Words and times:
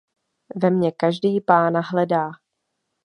Ve 0.55 0.69
mně 0.69 0.91
každý 0.91 1.41
pána 1.41 1.81
hledá. 1.81 2.31